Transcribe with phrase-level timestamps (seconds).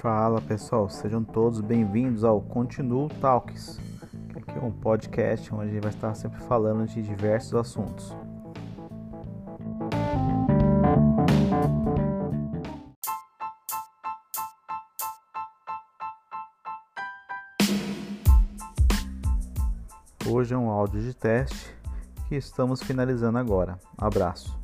[0.00, 3.78] Fala pessoal, sejam todos bem-vindos ao Continuo Talks.
[4.46, 8.16] que é um podcast onde a gente vai estar sempre falando de diversos assuntos.
[20.26, 21.76] Hoje é um áudio de teste
[22.26, 23.78] que estamos finalizando agora.
[23.98, 24.59] Abraço.